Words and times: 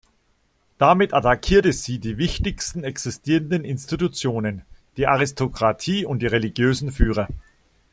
Damit 0.79 1.13
attackierte 1.13 1.71
sie 1.73 1.99
die 1.99 2.17
wichtigsten 2.17 2.83
existierenden 2.83 3.63
Institutionen, 3.63 4.63
die 4.97 5.05
Aristokratie 5.05 6.07
und 6.07 6.23
die 6.23 6.25
religiösen 6.25 6.91
Führer. 6.91 7.27